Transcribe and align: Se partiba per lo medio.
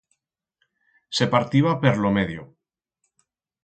Se 1.19 1.29
partiba 1.35 1.77
per 1.87 1.95
lo 2.05 2.15
medio. 2.19 2.51